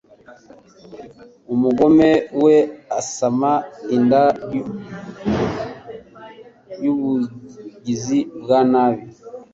Umugome 1.53 2.09
we 2.43 2.55
asama 2.99 3.51
inda 3.95 4.23
y’ubugizi 6.83 8.19
bwa 8.41 8.59
nabi 8.71 9.03